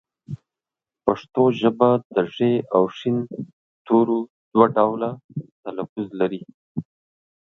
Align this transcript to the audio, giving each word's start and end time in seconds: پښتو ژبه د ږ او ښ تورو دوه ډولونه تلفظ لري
پښتو 1.05 1.43
ژبه 1.61 1.89
د 2.15 2.17
ږ 2.33 2.37
او 2.75 2.83
ښ 2.97 2.99
تورو 3.85 4.17
دوه 4.53 4.65
ډولونه 4.75 5.09
تلفظ 5.63 6.07
لري 6.19 6.41